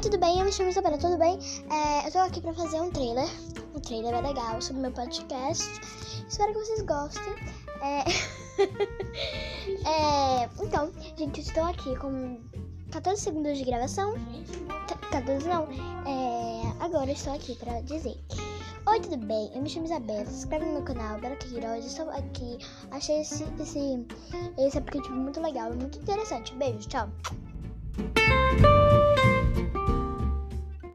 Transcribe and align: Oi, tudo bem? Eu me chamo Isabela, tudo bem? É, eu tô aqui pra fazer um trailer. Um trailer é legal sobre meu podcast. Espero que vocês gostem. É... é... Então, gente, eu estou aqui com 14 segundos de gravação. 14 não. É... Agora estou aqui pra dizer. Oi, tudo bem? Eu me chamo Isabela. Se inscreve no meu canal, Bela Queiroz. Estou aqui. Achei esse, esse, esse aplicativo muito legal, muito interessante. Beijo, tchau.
Oi, 0.00 0.04
tudo 0.04 0.16
bem? 0.18 0.38
Eu 0.38 0.46
me 0.46 0.50
chamo 0.50 0.70
Isabela, 0.70 0.96
tudo 0.96 1.18
bem? 1.18 1.38
É, 1.70 2.08
eu 2.08 2.10
tô 2.10 2.20
aqui 2.20 2.40
pra 2.40 2.54
fazer 2.54 2.80
um 2.80 2.90
trailer. 2.90 3.28
Um 3.74 3.80
trailer 3.80 4.14
é 4.14 4.20
legal 4.22 4.58
sobre 4.62 4.80
meu 4.80 4.92
podcast. 4.92 5.62
Espero 6.26 6.54
que 6.54 6.58
vocês 6.58 6.80
gostem. 6.80 7.34
É... 7.82 8.04
é... 9.86 10.48
Então, 10.62 10.90
gente, 11.18 11.40
eu 11.40 11.44
estou 11.46 11.64
aqui 11.64 11.94
com 11.96 12.40
14 12.90 13.20
segundos 13.20 13.58
de 13.58 13.64
gravação. 13.66 14.14
14 15.10 15.46
não. 15.46 15.68
É... 16.06 16.82
Agora 16.82 17.12
estou 17.12 17.34
aqui 17.34 17.54
pra 17.56 17.82
dizer. 17.82 18.16
Oi, 18.86 19.00
tudo 19.00 19.18
bem? 19.18 19.50
Eu 19.54 19.60
me 19.60 19.68
chamo 19.68 19.84
Isabela. 19.84 20.24
Se 20.24 20.32
inscreve 20.32 20.64
no 20.64 20.72
meu 20.72 20.82
canal, 20.82 21.20
Bela 21.20 21.36
Queiroz. 21.36 21.84
Estou 21.84 22.08
aqui. 22.08 22.56
Achei 22.90 23.20
esse, 23.20 23.44
esse, 23.60 24.06
esse 24.56 24.78
aplicativo 24.78 25.14
muito 25.14 25.42
legal, 25.42 25.74
muito 25.74 25.98
interessante. 25.98 26.54
Beijo, 26.54 26.88
tchau. 26.88 27.06